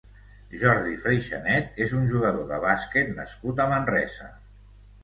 Jordi 0.61 0.95
Freixanet 1.03 1.77
és 1.87 1.95
un 1.99 2.09
jugador 2.15 2.49
de 2.55 2.61
bàsquet 2.67 3.13
nascut 3.21 3.67
a 3.67 3.71
Manresa. 3.77 4.37